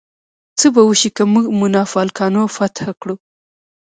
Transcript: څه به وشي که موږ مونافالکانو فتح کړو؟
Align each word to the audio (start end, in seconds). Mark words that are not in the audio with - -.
څه 0.59 0.67
به 0.73 0.81
وشي 0.89 1.09
که 1.15 1.23
موږ 1.33 1.45
مونافالکانو 1.59 2.41
فتح 2.55 2.87
کړو؟ 3.01 3.15